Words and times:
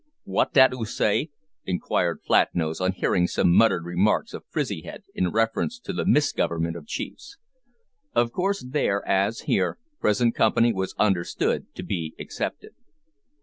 "What 0.23 0.51
dat 0.53 0.73
'oo 0.73 0.83
say?" 0.83 1.29
inquired 1.63 2.23
Flatnose, 2.23 2.81
on 2.81 2.93
hearing 2.93 3.27
some 3.27 3.55
muttered 3.55 3.85
remarks 3.85 4.33
of 4.33 4.43
Frizzyhead 4.49 5.03
in 5.13 5.29
reference 5.29 5.77
to 5.81 5.93
the 5.93 6.07
misgovernment 6.07 6.75
of 6.75 6.87
chiefs. 6.87 7.37
Of 8.15 8.31
course 8.31 8.65
there, 8.67 9.07
as 9.07 9.41
here, 9.41 9.77
present 9.99 10.33
company 10.33 10.73
was 10.73 10.95
understood 10.97 11.67
to 11.75 11.83
be 11.83 12.15
excepted. 12.17 12.71